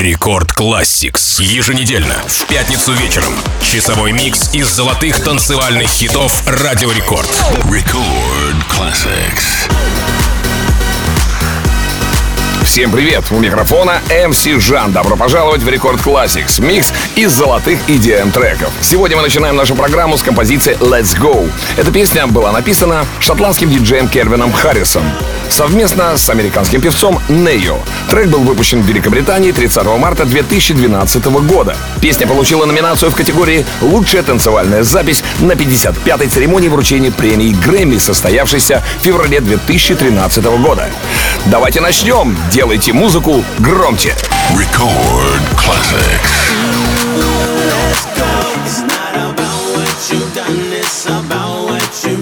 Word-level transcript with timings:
Рекорд 0.00 0.54
Classics 0.54 1.40
Еженедельно, 1.40 2.14
в 2.26 2.46
пятницу 2.46 2.94
вечером. 2.94 3.34
Часовой 3.60 4.12
микс 4.12 4.54
из 4.54 4.66
золотых 4.66 5.22
танцевальных 5.22 5.88
хитов 5.88 6.42
Радио 6.46 6.90
Рекорд. 6.90 7.28
Рекорд 7.70 8.64
Classics. 8.74 9.68
Всем 12.64 12.90
привет! 12.90 13.24
У 13.30 13.40
микрофона 13.40 14.00
MC 14.08 14.58
Жан. 14.58 14.90
Добро 14.92 15.16
пожаловать 15.16 15.62
в 15.62 15.68
Рекорд 15.68 16.00
Classics. 16.00 16.64
Микс 16.64 16.94
из 17.14 17.32
золотых 17.32 17.78
EDM 17.86 18.32
треков. 18.32 18.72
Сегодня 18.80 19.18
мы 19.18 19.22
начинаем 19.22 19.56
нашу 19.56 19.74
программу 19.74 20.16
с 20.16 20.22
композиции 20.22 20.78
Let's 20.78 21.14
Go. 21.18 21.50
Эта 21.76 21.92
песня 21.92 22.26
была 22.26 22.52
написана 22.52 23.04
шотландским 23.18 23.68
диджеем 23.68 24.08
Кельвином 24.08 24.50
Харрисом 24.50 25.04
совместно 25.50 26.16
с 26.16 26.28
американским 26.30 26.80
певцом 26.80 27.20
Нейо. 27.28 27.78
Трек 28.10 28.28
был 28.28 28.40
выпущен 28.40 28.82
в 28.82 28.86
Великобритании 28.86 29.52
30 29.52 29.84
марта 29.98 30.24
2012 30.24 31.24
года. 31.46 31.76
Песня 32.00 32.26
получила 32.26 32.66
номинацию 32.66 33.10
в 33.10 33.14
категории 33.14 33.66
«Лучшая 33.80 34.22
танцевальная 34.22 34.82
запись» 34.82 35.22
на 35.40 35.52
55-й 35.52 36.28
церемонии 36.28 36.68
вручения 36.68 37.10
премии 37.10 37.52
Грэмми, 37.52 37.98
состоявшейся 37.98 38.82
в 39.00 39.04
феврале 39.04 39.40
2013 39.40 40.44
года. 40.44 40.88
Давайте 41.46 41.80
начнем. 41.80 42.36
Делайте 42.50 42.92
музыку 42.92 43.44
громче. 43.58 44.14
Record 44.54 45.42
Classics. 45.56 46.50
Let's 47.70 48.04
go. 48.18 48.50
It's 48.64 48.80
not 48.82 49.14
about 49.14 49.60
what 49.74 50.10
you've 50.12 50.34
done, 50.34 50.72
it's 50.72 51.06
about 51.06 51.68
what 51.68 52.04
you 52.04 52.19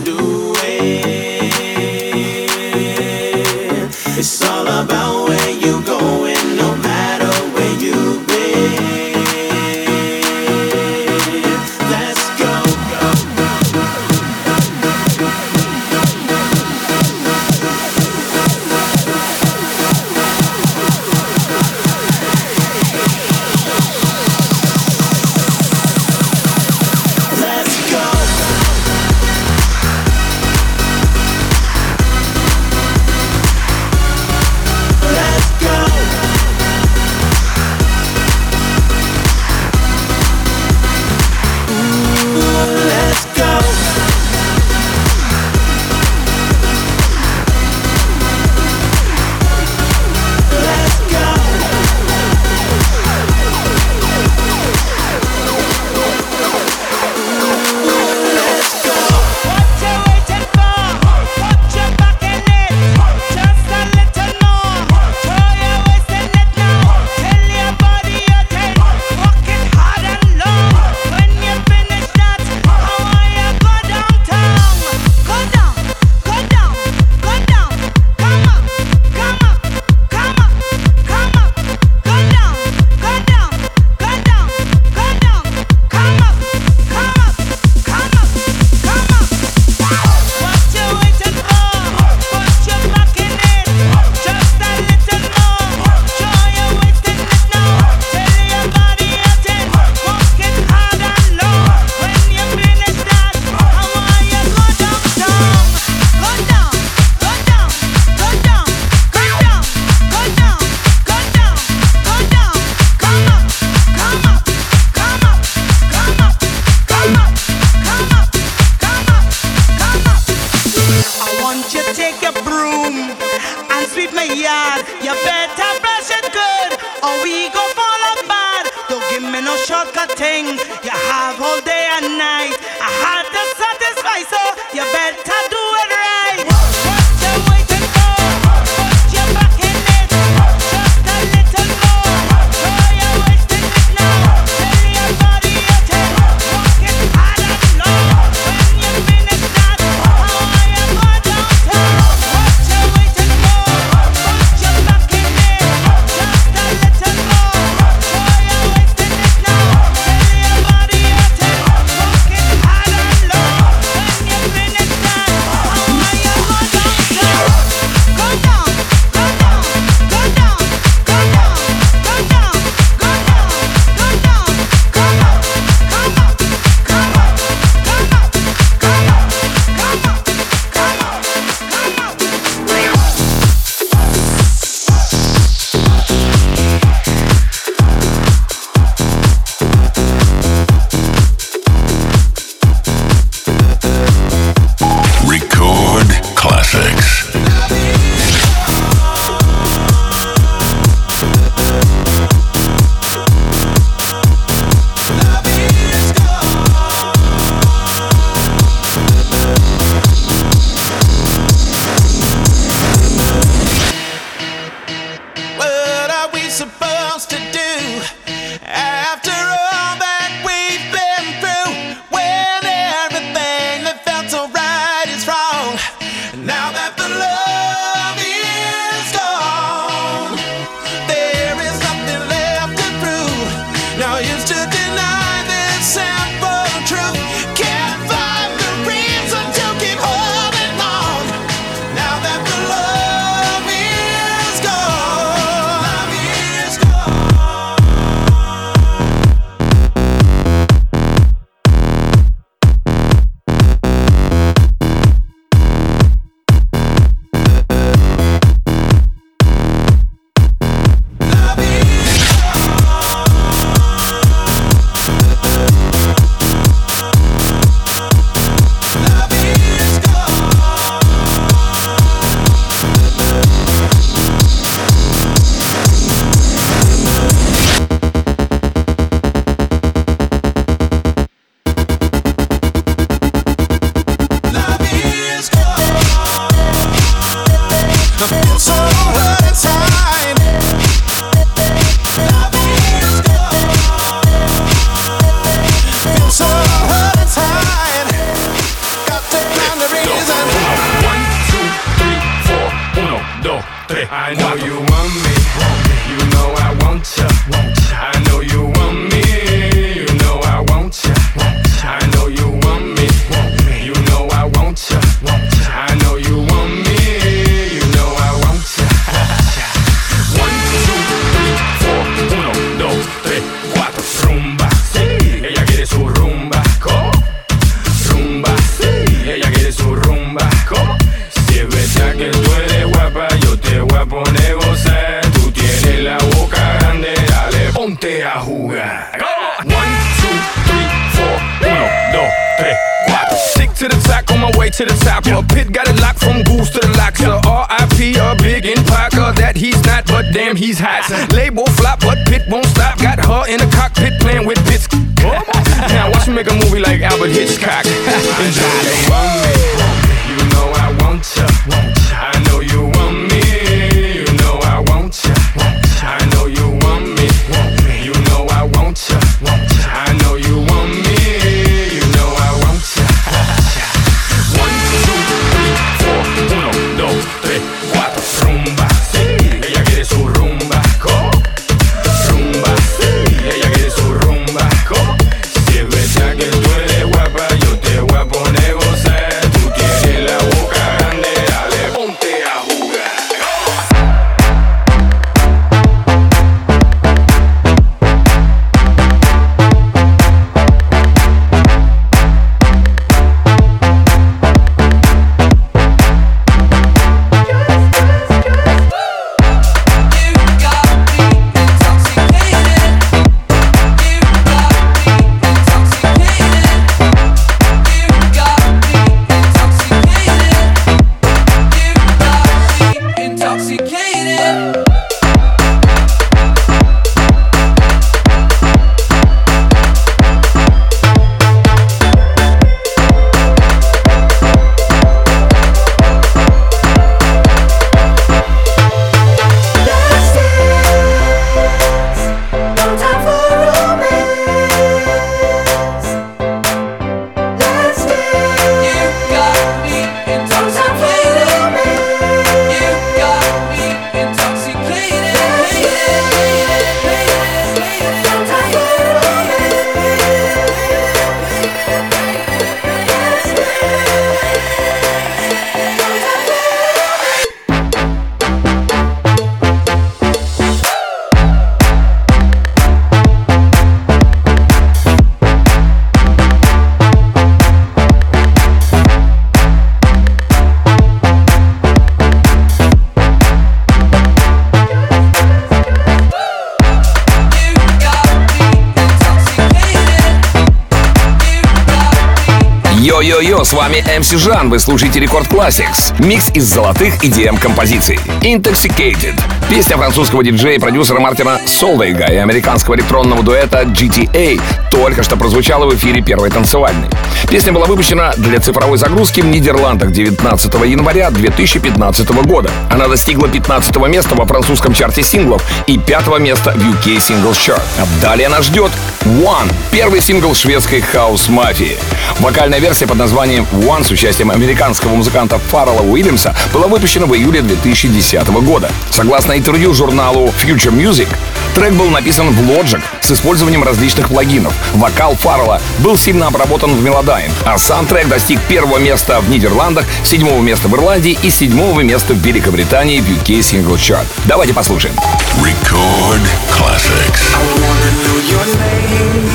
с 494.28 494.32
вами 494.32 494.38
MC 494.38 494.38
Жан, 494.38 494.70
вы 494.70 494.78
слушаете 494.78 495.20
Рекорд 495.20 495.46
Classics. 495.46 496.14
Микс 496.22 496.50
из 496.50 496.64
золотых 496.64 497.24
EDM-композиций. 497.24 498.18
Intoxicated. 498.42 499.34
Песня 499.70 499.96
французского 499.96 500.42
диджея 500.44 500.76
и 500.76 500.78
продюсера 500.78 501.18
Мартина 501.18 501.60
Солвейга 501.66 502.26
и 502.26 502.36
американского 502.36 502.94
электронного 502.96 503.42
дуэта 503.42 503.82
GTA 503.82 504.60
только 504.90 505.22
что 505.22 505.36
прозвучала 505.36 505.86
в 505.86 505.94
эфире 505.94 506.22
первой 506.22 506.50
танцевальной. 506.50 507.08
Песня 507.46 507.72
была 507.72 507.86
выпущена 507.86 508.32
для 508.36 508.60
цифровой 508.60 508.98
загрузки 508.98 509.40
в 509.40 509.46
Нидерландах 509.46 510.10
19 510.10 510.74
января 510.86 511.30
2015 511.30 512.28
года. 512.44 512.70
Она 512.90 513.08
достигла 513.08 513.48
15 513.48 513.96
места 514.08 514.34
во 514.34 514.44
французском 514.44 514.92
чарте 514.92 515.22
синглов 515.22 515.62
и 515.86 515.98
5 515.98 516.38
места 516.40 516.72
в 516.72 516.78
UK 516.78 517.16
Singles 517.16 517.52
Chart. 517.54 517.80
Далее 518.20 518.48
нас 518.48 518.66
ждет 518.66 518.90
One, 519.24 519.72
первый 519.90 520.20
сингл 520.20 520.54
шведской 520.54 521.00
хаус-мафии. 521.00 521.96
Вокальная 522.40 522.80
версия 522.80 523.06
под 523.06 523.16
названием 523.16 523.66
One 523.72 524.04
с 524.04 524.10
участием 524.10 524.50
американского 524.50 525.14
музыканта 525.14 525.58
Фаррелла 525.58 526.02
Уильямса 526.02 526.54
была 526.72 526.86
выпущена 526.86 527.26
в 527.26 527.34
июле 527.34 527.62
2010 527.62 528.48
года. 528.48 528.90
Согласно 529.10 529.56
интервью 529.56 529.94
журналу 529.94 530.52
Future 530.62 530.92
Music, 530.92 531.28
трек 531.74 531.92
был 531.94 532.10
написан 532.10 532.50
в 532.50 532.60
Logic 532.70 533.02
с 533.20 533.30
использованием 533.30 533.82
различных 533.82 534.28
плагинов. 534.28 534.72
Вокал 534.94 535.34
Фаррелла 535.36 535.80
был 535.98 536.16
сильно 536.16 536.46
обработан 536.46 536.94
в 536.94 537.02
Melodyne, 537.28 537.52
а 537.64 537.76
сам 537.76 538.06
трек 538.06 538.26
достиг 538.28 538.58
первого 538.68 538.96
места 538.98 539.40
в 539.40 539.50
Нидерландах, 539.50 540.06
седьмого 540.24 540.62
места 540.62 540.88
в 540.88 540.94
Ирландии 540.94 541.38
и 541.42 541.50
седьмого 541.50 542.00
места 542.00 542.32
в 542.32 542.38
Великобритании 542.38 543.20
в 543.20 543.28
UK 543.28 543.58
Single 543.60 543.96
Chart. 543.96 544.26
Давайте 544.46 544.72
послушаем. 544.72 545.14
Record 545.60 546.40
classics. 546.70 547.54
I 547.54 547.64
wanna 547.84 548.10
know 548.24 548.38
your 548.48 548.64
name. 548.80 549.50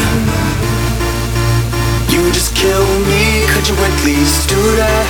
You 2.09 2.31
just 2.31 2.53
kill 2.53 2.85
me, 3.07 3.47
could 3.47 3.67
you 3.67 3.75
at 3.75 4.05
least 4.05 4.49
do 4.49 4.61
that? 4.77 5.07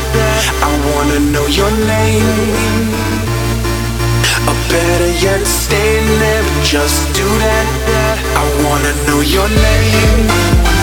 I 0.62 0.72
wanna 0.96 1.20
know 1.20 1.46
your 1.48 1.72
name. 1.86 2.94
Or 4.48 4.56
better 4.70 5.12
yet, 5.20 5.46
stay 5.46 6.00
there, 6.20 6.44
but 6.44 6.64
just 6.64 7.12
do 7.14 7.28
that. 7.40 8.18
I 8.38 8.64
wanna 8.64 8.94
know 9.06 9.20
your 9.20 9.50
name. 9.50 10.83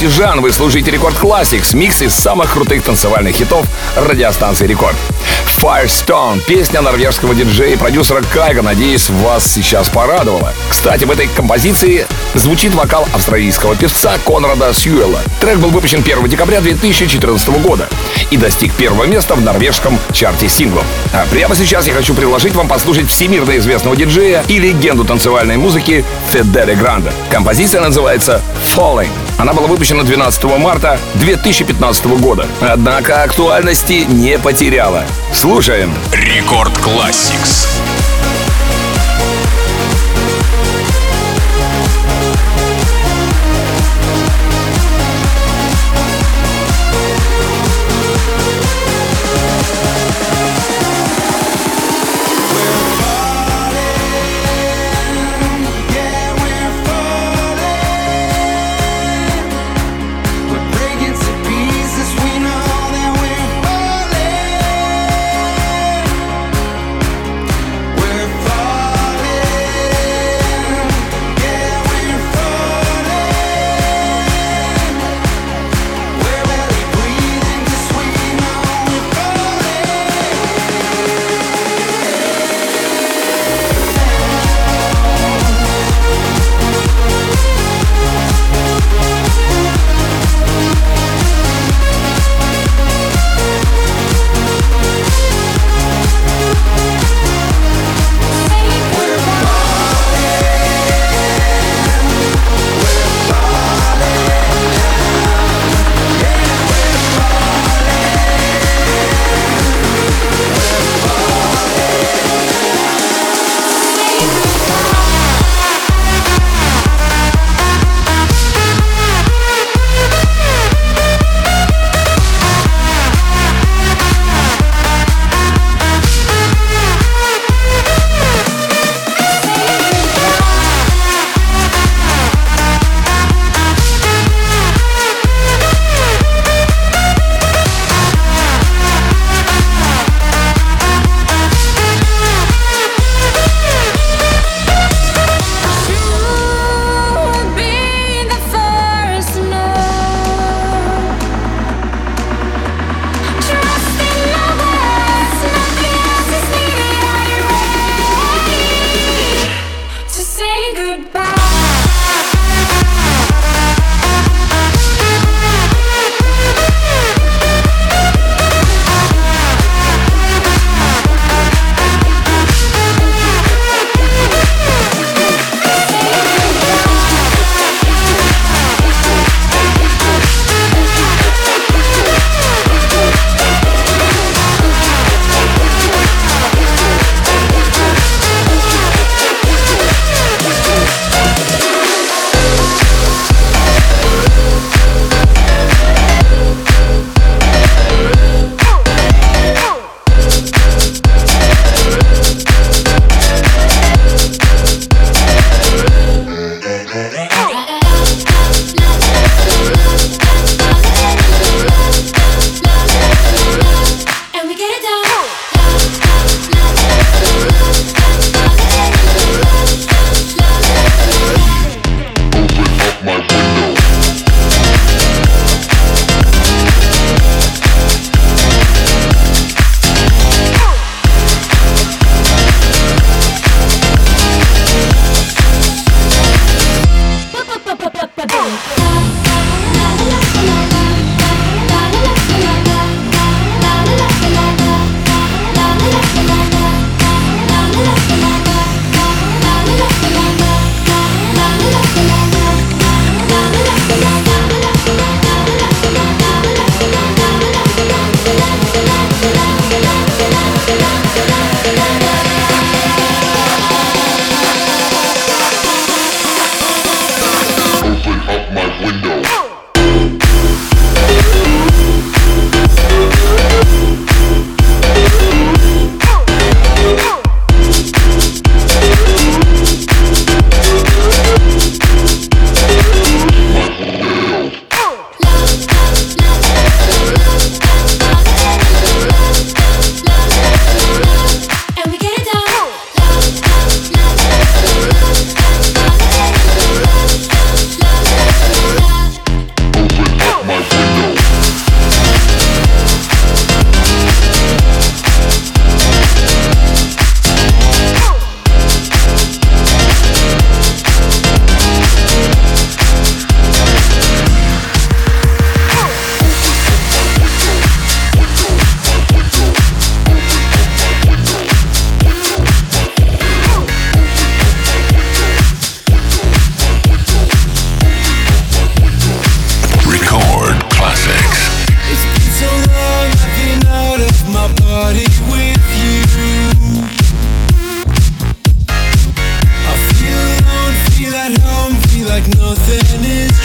рекорда 0.00 0.06
MC 0.06 0.08
Жан 0.08 0.40
вы 0.40 0.52
слушаете 0.52 0.90
Рекорд 0.90 1.16
Classics, 1.16 1.76
микс 1.76 2.02
из 2.02 2.14
самых 2.14 2.52
крутых 2.52 2.82
танцевальных 2.82 3.36
хитов 3.36 3.66
радиостанции 3.96 4.66
Рекорд. 4.66 4.96
Firestone, 5.60 6.40
песня 6.46 6.80
норвежского 6.80 7.34
диджея 7.34 7.74
и 7.74 7.76
продюсера 7.76 8.22
Кайго, 8.22 8.62
надеюсь, 8.62 9.10
вас 9.10 9.46
сейчас 9.46 9.90
порадовала. 9.90 10.54
Кстати, 10.70 11.04
в 11.04 11.10
этой 11.10 11.28
композиции 11.28 12.06
звучит 12.34 12.74
вокал 12.74 13.06
австралийского 13.12 13.76
певца 13.76 14.12
Конрада 14.24 14.72
Сьюэлла. 14.72 15.20
Трек 15.40 15.58
был 15.58 15.70
выпущен 15.70 16.00
1 16.00 16.28
декабря 16.28 16.60
2014 16.60 17.48
года 17.60 17.88
и 18.30 18.36
достиг 18.36 18.72
первого 18.74 19.04
места 19.04 19.34
в 19.34 19.42
норвежском 19.42 19.98
чарте 20.12 20.48
синглов. 20.48 20.84
А 21.12 21.26
прямо 21.30 21.54
сейчас 21.54 21.86
я 21.86 21.92
хочу 21.92 22.14
предложить 22.14 22.54
вам 22.54 22.68
послушать 22.68 23.10
всемирно 23.10 23.58
известного 23.58 23.96
диджея 23.96 24.44
и 24.48 24.58
легенду 24.58 25.04
танцевальной 25.04 25.58
музыки 25.58 26.04
Федере 26.30 26.74
Гранда. 26.74 27.12
Композиция 27.30 27.82
называется 27.82 28.40
Falling. 28.74 29.10
Она 29.40 29.54
была 29.54 29.68
выпущена 29.68 30.02
12 30.02 30.44
марта 30.58 31.00
2015 31.14 32.04
года, 32.20 32.46
однако 32.60 33.22
актуальности 33.22 34.04
не 34.06 34.38
потеряла. 34.38 35.04
Слушаем. 35.32 35.94
Рекорд 36.12 36.76
Classics. 36.76 37.66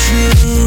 true. 0.06 0.65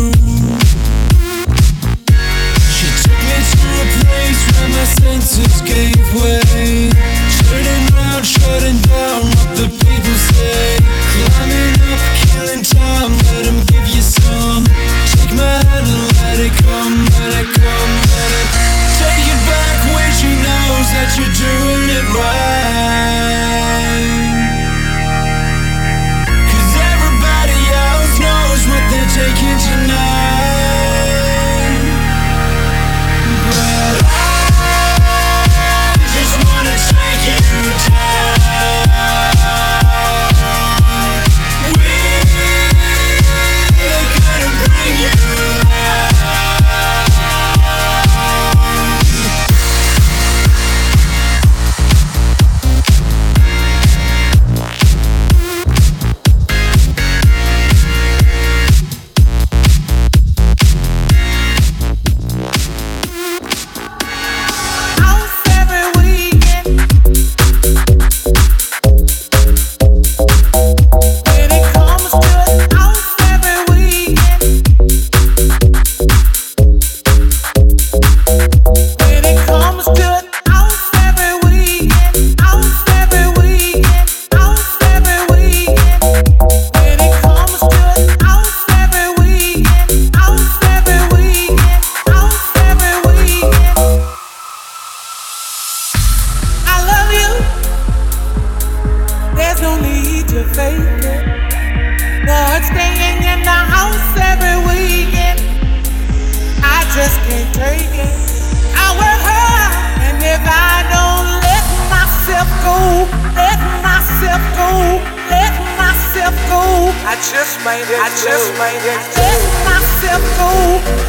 just 117.23 117.59
made 117.65 117.89
it. 117.91 117.99
I 117.99 118.09
just 118.15 118.53
made 118.59 118.83
it. 118.83 119.01
Let 119.19 119.43
myself 119.67 120.23
go. 120.39 120.51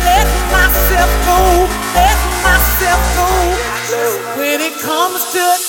Let 0.01 0.27
myself 0.49 1.11
go. 1.29 1.39
Let 1.93 2.19
myself 2.41 3.01
go. 3.15 3.29
When 4.37 4.61
it 4.61 4.73
comes 4.81 5.21
to 5.33 5.68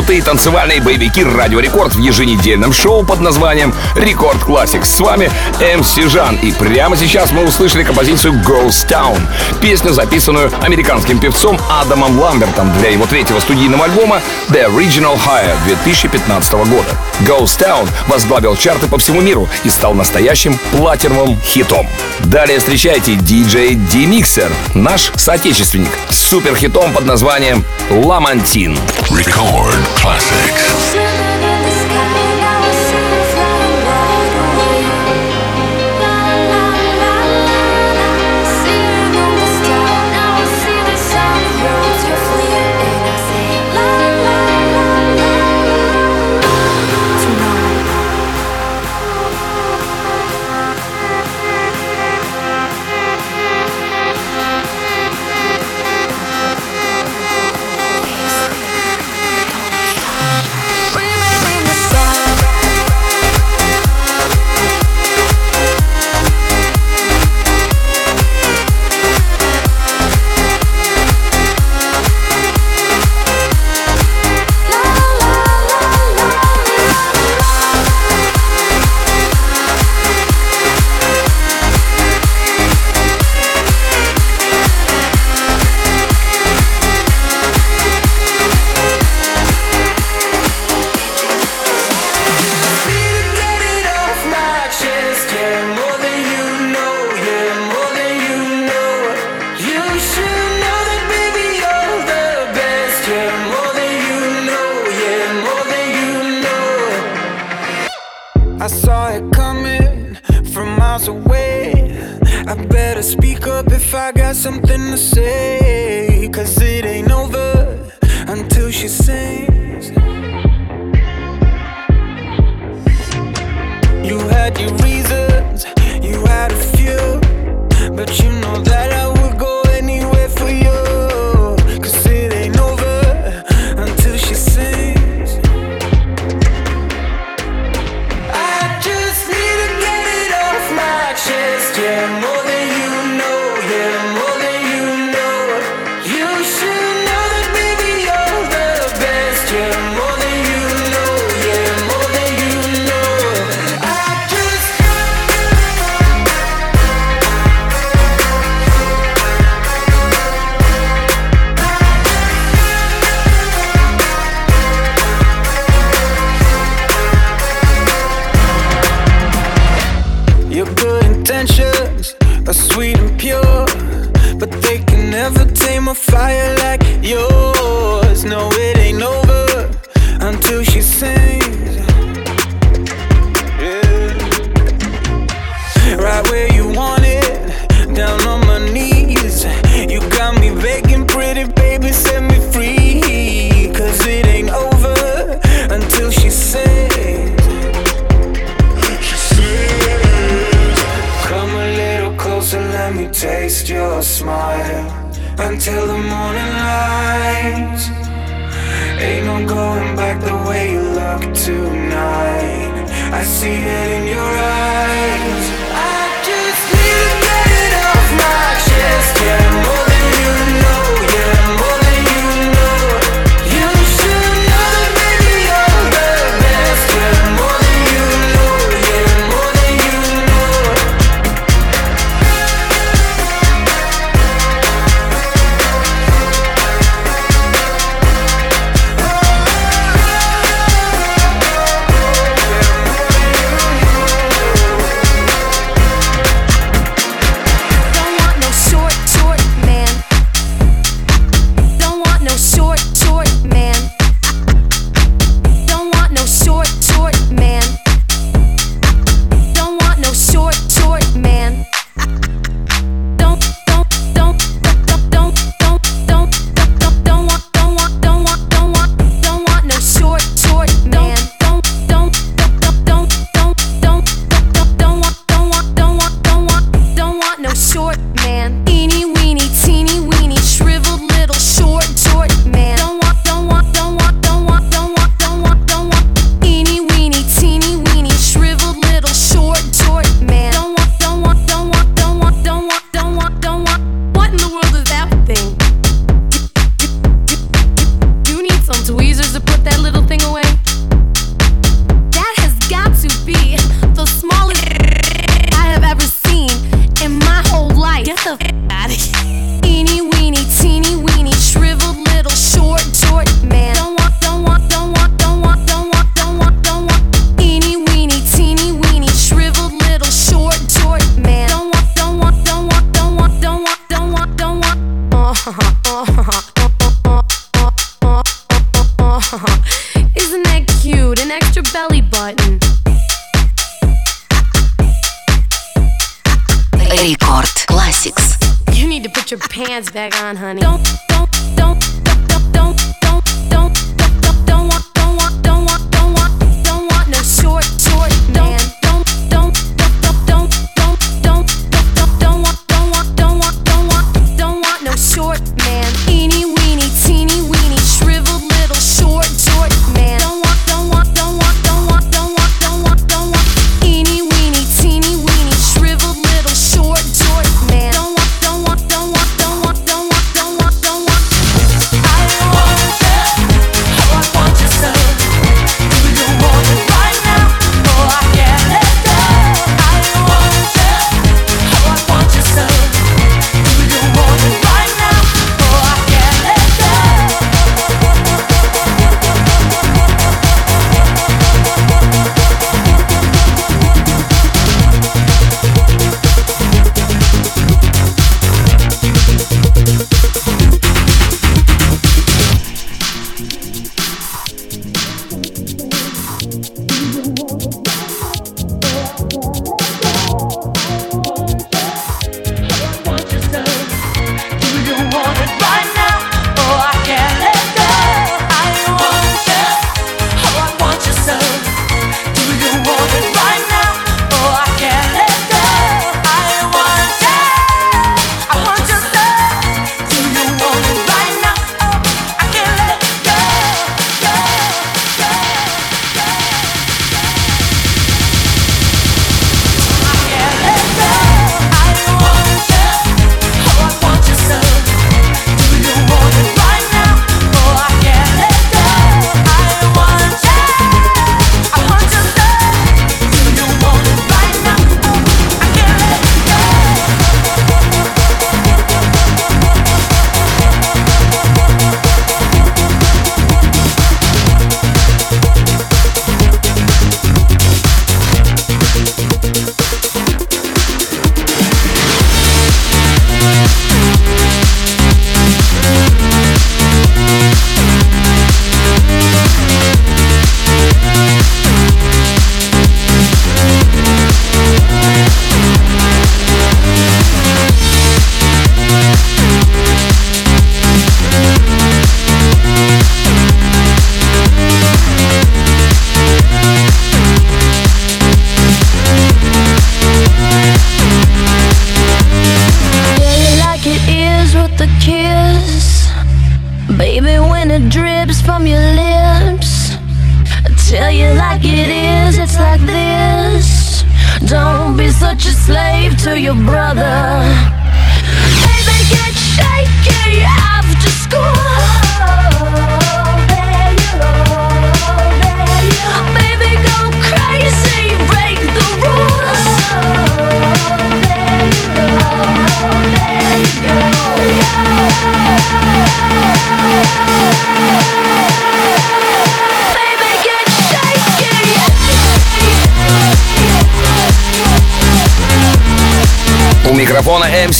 и 0.17 0.21
танцевальные 0.21 0.81
боевики 0.81 1.23
«Радио 1.23 1.59
Рекорд» 1.59 1.95
в 1.95 1.99
еженедельном 1.99 2.73
шоу 2.73 3.05
под 3.05 3.19
названием 3.19 3.73
«Рекорд 3.95 4.39
Classics. 4.43 4.85
С 4.85 4.99
вами 4.99 5.31
MC 5.59 5.95
Жан, 6.11 6.35
и 6.37 6.51
прямо 6.51 6.97
сейчас 6.97 7.31
мы 7.31 7.45
услышали 7.45 7.83
композицию 7.83 8.33
«Ghost 8.33 8.85
Town», 8.87 9.19
песню, 9.61 9.93
записанную 9.93 10.51
американским 10.63 11.19
певцом 11.19 11.57
Адамом 11.69 12.19
Ламбертом 12.19 12.71
для 12.79 12.89
его 12.89 13.05
третьего 13.05 13.39
студийного 13.39 13.85
альбома 13.85 14.21
«The 14.49 14.65
Original 14.75 15.17
High» 15.17 15.55
2015 15.65 16.53
года. 16.53 16.89
«Ghost 17.21 17.57
Town» 17.57 17.87
возглавил 18.07 18.55
чарты 18.55 18.87
по 18.87 18.97
всему 18.97 19.21
миру 19.21 19.47
и 19.63 19.69
стал 19.69 19.93
настоящим 19.93 20.59
платиновым 20.71 21.39
хитом. 21.41 21.87
Далее 22.19 22.59
встречайте 22.59 23.15
диджей 23.15 23.75
Димиксер, 23.75 24.51
наш 24.73 25.11
соотечественник, 25.15 25.91
с 26.09 26.17
суперхитом 26.17 26.91
под 26.91 27.05
названием 27.05 27.63
«Ламантин». 27.89 28.77
Record 29.09 30.00
classics. 30.01 31.00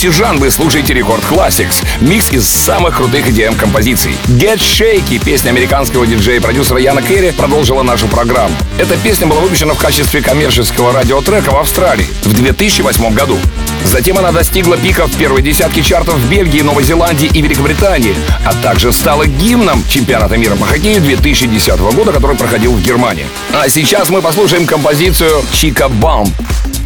Микрофона 0.02 0.10
MC 0.10 0.10
Жан 0.10 0.38
вы 0.38 0.50
слушаете 0.50 0.94
Рекорд 0.94 1.22
Classics. 1.30 1.84
Микс 2.00 2.30
из 2.30 2.46
самых 2.46 2.96
крутых 2.96 3.26
EDM 3.28 3.56
композиций. 3.56 4.16
Get 4.26 4.58
Shaky, 4.58 5.22
песня 5.22 5.50
американского 5.50 6.06
диджея 6.06 6.36
и 6.36 6.40
продюсера 6.40 6.78
Яна 6.78 7.02
Кэри, 7.02 7.30
продолжила 7.30 7.82
нашу 7.82 8.08
программу. 8.08 8.54
Эта 8.78 8.96
песня 8.96 9.26
была 9.26 9.40
выпущена 9.40 9.74
в 9.74 9.78
качестве 9.78 10.20
коммерческого 10.20 10.92
радиотрека 10.92 11.50
в 11.50 11.56
Австралии 11.56 12.06
в 12.22 12.32
2008 12.32 13.14
году. 13.14 13.38
Затем 13.84 14.18
она 14.18 14.32
достигла 14.32 14.76
пика 14.76 15.06
в 15.06 15.16
первой 15.16 15.42
десятке 15.42 15.82
чартов 15.82 16.14
в 16.16 16.28
Бельгии, 16.28 16.62
Новой 16.62 16.84
Зеландии 16.84 17.30
и 17.32 17.42
Великобритании, 17.42 18.14
а 18.44 18.54
также 18.54 18.92
стала 18.92 19.26
гимном 19.26 19.84
чемпионата 19.88 20.36
мира 20.36 20.56
по 20.56 20.64
хоккею 20.64 21.00
2010 21.00 21.78
года, 21.78 22.12
который 22.12 22.36
проходил 22.36 22.72
в 22.72 22.82
Германии. 22.82 23.26
А 23.52 23.68
сейчас 23.68 24.08
мы 24.08 24.22
послушаем 24.22 24.66
композицию 24.66 25.44
«Chica 25.52 25.88
Bomb». 25.88 26.30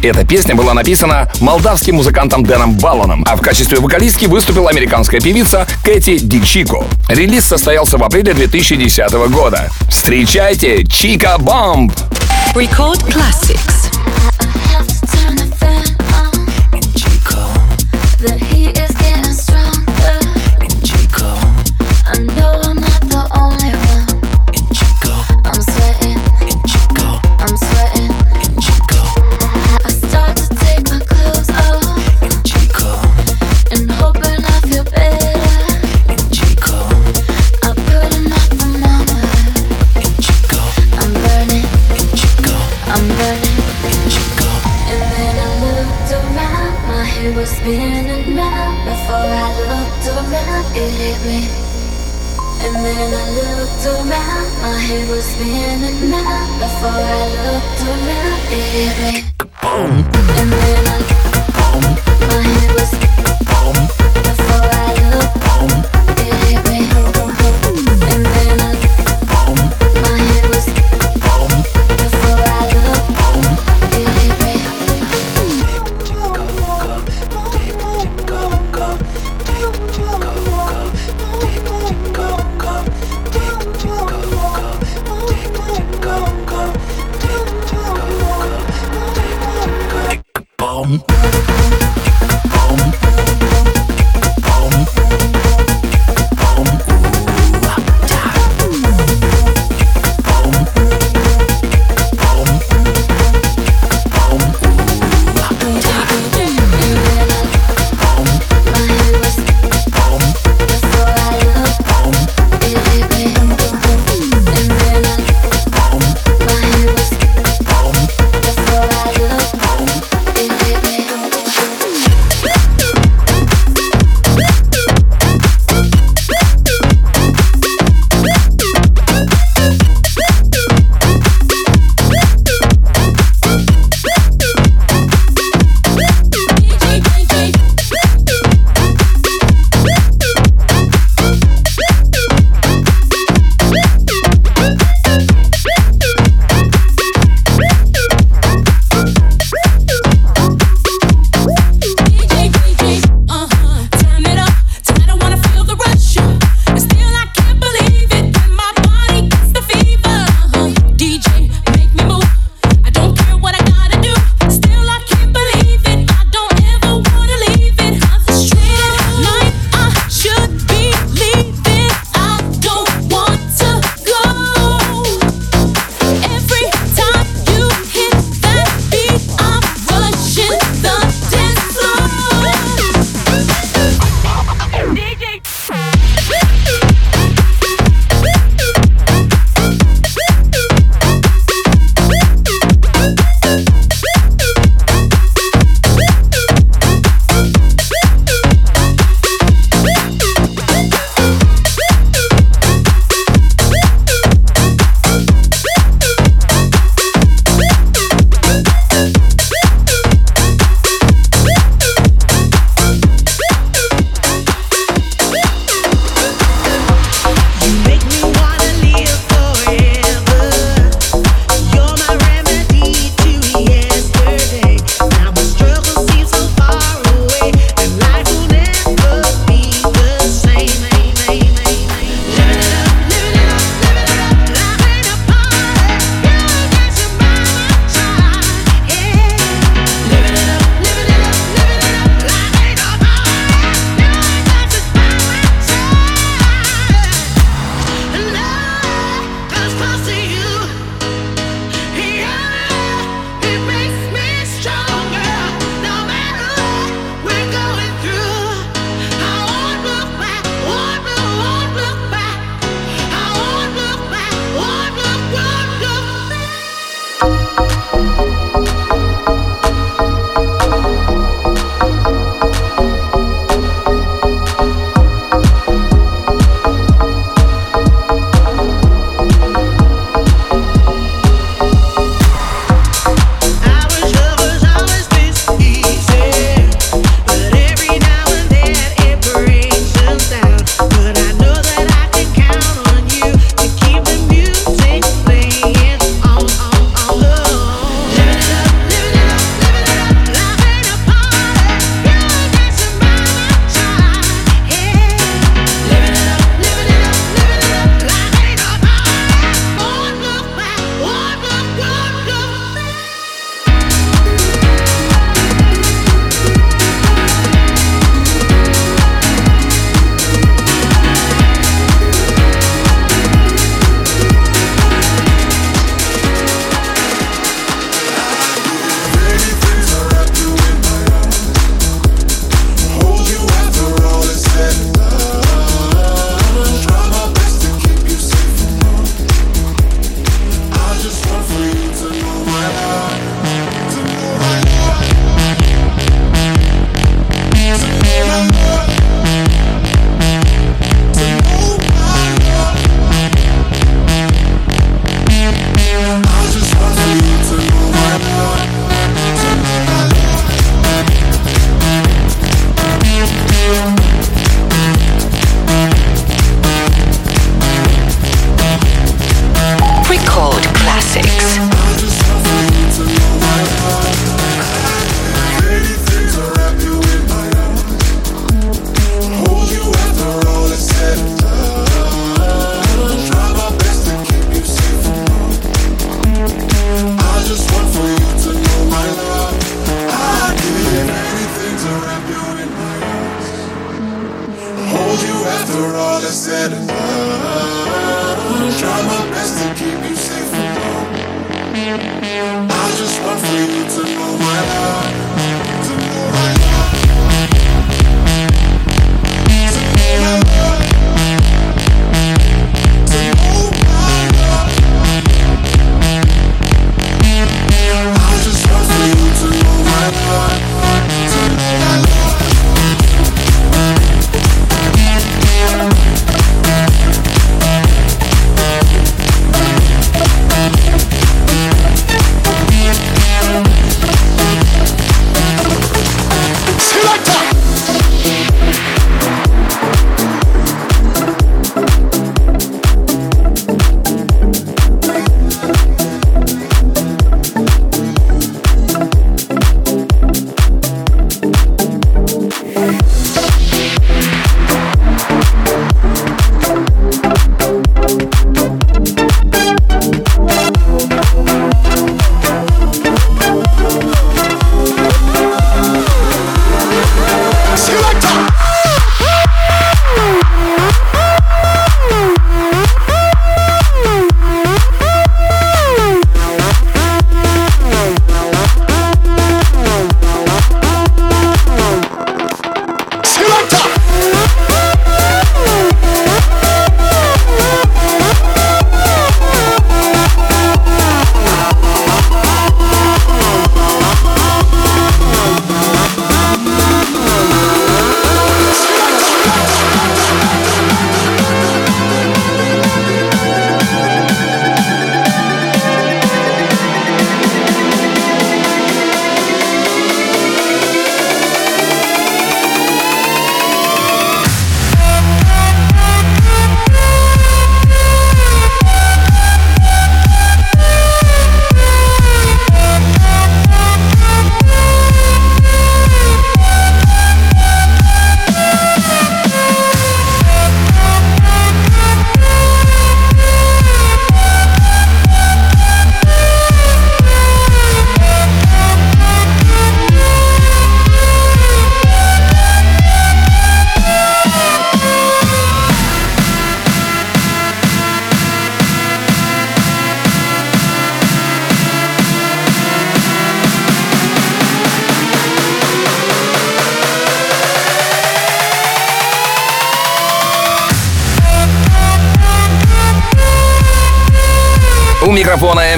Эта 0.03 0.25
песня 0.25 0.55
была 0.55 0.73
написана 0.73 1.31
молдавским 1.39 1.95
музыкантом 1.95 2.45
Дэном 2.45 2.73
Баллоном, 2.77 3.23
а 3.27 3.35
в 3.35 3.41
качестве 3.41 3.79
вокалистки 3.79 4.25
выступила 4.25 4.69
американская 4.69 5.19
певица 5.19 5.67
Кэти 5.83 6.17
Дикчико. 6.19 6.83
Релиз 7.09 7.45
состоялся 7.45 7.97
в 7.97 8.03
апреле 8.03 8.33
2010 8.33 9.11
года. 9.29 9.69
Встречайте 9.89 10.85
Чика 10.85 11.37
Бомб! 11.37 11.93
Record 12.53 13.03
Classics. 13.07 13.76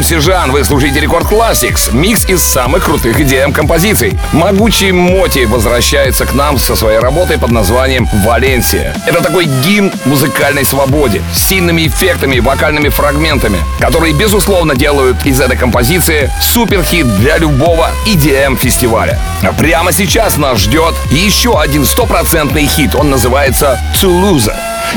Микрофона 0.10 0.20
MC 0.20 0.22
Жан, 0.22 0.49
вы 0.60 0.66
слушаете 0.66 1.00
Рекорд 1.00 1.26
Classics, 1.26 1.96
микс 1.96 2.26
из 2.26 2.44
самых 2.44 2.84
крутых 2.84 3.18
EDM 3.18 3.54
композиций. 3.54 4.20
Могучий 4.34 4.92
Моти 4.92 5.46
возвращается 5.46 6.26
к 6.26 6.34
нам 6.34 6.58
со 6.58 6.76
своей 6.76 7.00
работой 7.00 7.38
под 7.38 7.52
названием 7.52 8.10
«Валенсия». 8.26 8.94
Это 9.06 9.24
такой 9.24 9.46
гимн 9.46 9.90
музыкальной 10.04 10.66
свободе, 10.66 11.22
с 11.34 11.48
сильными 11.48 11.88
эффектами 11.88 12.36
и 12.36 12.40
вокальными 12.42 12.90
фрагментами, 12.90 13.60
которые, 13.80 14.14
безусловно, 14.14 14.76
делают 14.76 15.26
из 15.26 15.40
этой 15.40 15.56
композиции 15.56 16.30
суперхит 16.42 17.08
для 17.20 17.38
любого 17.38 17.92
EDM-фестиваля. 18.06 19.18
А 19.42 19.54
прямо 19.54 19.94
сейчас 19.94 20.36
нас 20.36 20.60
ждет 20.60 20.94
еще 21.10 21.58
один 21.58 21.86
стопроцентный 21.86 22.66
хит, 22.66 22.96
он 22.96 23.10
называется 23.10 23.80
«Toulouse». 23.96 24.52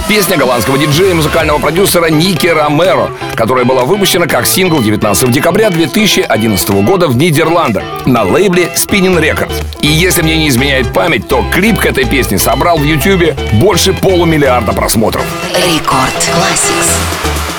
Песня 0.09 0.37
голландского 0.37 0.79
диджея 0.79 1.11
и 1.11 1.15
музыкального 1.15 1.59
продюсера 1.59 2.07
Ники 2.07 2.47
Ромеро, 2.47 3.11
которая 3.35 3.65
была 3.65 3.83
выпущена 3.85 4.27
как 4.27 4.47
сингл 4.47 4.83
19 4.83 5.31
декабря 5.31 5.52
2011 5.53 6.71
года 6.83 7.09
в 7.09 7.17
Нидерландах 7.17 7.85
на 8.07 8.23
лейбле 8.23 8.71
Spinning 8.75 9.21
Records. 9.21 9.53
И 9.83 9.87
если 9.87 10.23
мне 10.23 10.39
не 10.39 10.49
изменяет 10.49 10.93
память, 10.95 11.29
то 11.29 11.45
клип 11.53 11.79
к 11.81 11.87
этой 11.87 12.07
песне 12.07 12.39
собрал 12.39 12.79
в 12.79 12.85
YouTube 12.85 13.35
больше 13.53 13.93
полумиллиарда 13.93 14.73
просмотров. 14.73 15.25
Рекорд 15.55 16.15
Classics. 16.17 17.52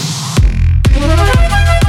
Thank 0.00 1.82
you. 1.82 1.87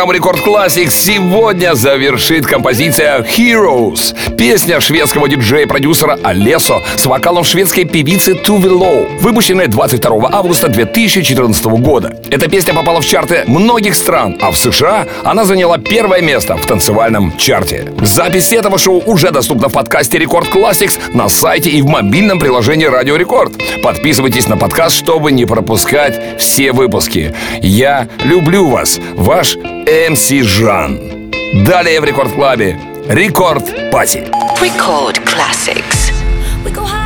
программу 0.00 0.12
Рекорд 0.12 0.40
Classics 0.40 0.90
сегодня 0.90 1.74
завершит 1.74 2.46
композиция 2.46 3.20
Heroes. 3.20 4.34
Песня 4.34 4.80
шведского 4.80 5.28
диджея-продюсера 5.28 6.18
Алесо 6.22 6.80
с 6.96 7.04
вокалом 7.04 7.44
шведской 7.44 7.84
певицы 7.84 8.34
Туве 8.34 8.70
Лоу, 8.70 9.08
выпущенная 9.20 9.66
22 9.66 10.30
августа 10.32 10.68
2014 10.68 11.64
года. 11.66 12.18
Эта 12.30 12.48
песня 12.48 12.72
попала 12.72 13.02
в 13.02 13.04
чарты 13.04 13.44
многих 13.46 13.94
стран, 13.94 14.38
а 14.40 14.50
в 14.50 14.56
США 14.56 15.06
она 15.22 15.44
заняла 15.44 15.76
первое 15.76 16.22
место 16.22 16.56
в 16.56 16.64
танцевальном 16.64 17.36
чарте. 17.36 17.92
Запись 18.00 18.54
этого 18.54 18.78
шоу 18.78 19.02
уже 19.04 19.30
доступна 19.32 19.68
в 19.68 19.74
подкасте 19.74 20.16
Рекорд 20.16 20.48
Classics 20.48 20.98
на 21.12 21.28
сайте 21.28 21.68
и 21.68 21.82
в 21.82 21.86
мобильном 21.86 22.38
приложении 22.38 22.86
Радио 22.86 23.16
Рекорд. 23.16 23.52
Подписывайтесь 23.82 24.48
на 24.48 24.56
подкаст, 24.56 24.96
чтобы 24.96 25.30
не 25.30 25.44
пропускать 25.44 26.38
все 26.38 26.72
выпуски. 26.72 27.34
Я 27.60 28.08
люблю 28.24 28.66
вас, 28.66 28.98
ваш 29.14 29.58
МС 29.90 30.28
Жан. 30.44 31.00
Далее 31.66 32.00
в 32.00 32.04
Рекорд 32.04 32.32
Клабе 32.32 32.78
Рекорд 33.08 33.90
Пати. 33.90 34.24
Record 34.60 35.18
Classics. 35.24 36.12
We 36.64 36.72
go 36.72 36.84
high. 36.84 36.99